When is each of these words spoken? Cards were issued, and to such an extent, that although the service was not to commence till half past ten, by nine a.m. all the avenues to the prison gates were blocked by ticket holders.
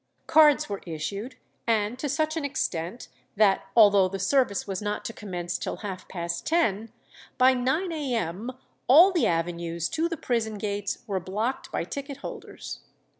Cards 0.25 0.67
were 0.67 0.81
issued, 0.87 1.35
and 1.67 1.99
to 1.99 2.09
such 2.09 2.35
an 2.35 2.43
extent, 2.43 3.07
that 3.35 3.67
although 3.75 4.07
the 4.07 4.17
service 4.17 4.65
was 4.65 4.81
not 4.81 5.05
to 5.05 5.13
commence 5.13 5.59
till 5.59 5.75
half 5.85 6.07
past 6.07 6.43
ten, 6.43 6.91
by 7.37 7.53
nine 7.53 7.91
a.m. 7.91 8.49
all 8.87 9.11
the 9.11 9.27
avenues 9.27 9.87
to 9.89 10.09
the 10.09 10.17
prison 10.17 10.57
gates 10.57 11.03
were 11.05 11.19
blocked 11.19 11.71
by 11.71 11.83
ticket 11.83 12.17
holders. 12.17 12.79